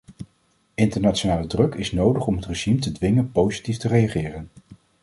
Internationale 0.73 1.47
druk 1.47 1.75
is 1.75 1.91
nodig 1.91 2.27
om 2.27 2.35
het 2.35 2.45
regime 2.45 2.79
te 2.79 2.91
dwingen 2.91 3.31
positief 3.31 3.77
te 3.77 3.87
reageren. 3.87 4.49